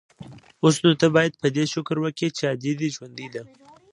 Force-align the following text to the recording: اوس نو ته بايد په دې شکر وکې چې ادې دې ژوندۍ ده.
اوس 0.63 0.75
نو 0.83 0.91
ته 1.01 1.07
بايد 1.15 1.33
په 1.41 1.47
دې 1.55 1.65
شکر 1.73 1.97
وکې 2.03 2.27
چې 2.37 2.43
ادې 2.53 2.73
دې 2.79 2.87
ژوندۍ 2.95 3.27
ده. 3.35 3.43